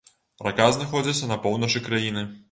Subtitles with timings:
[0.45, 2.25] Рака знаходзіцца на поўначы краіны.